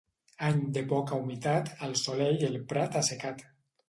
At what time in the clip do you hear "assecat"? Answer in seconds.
3.03-3.45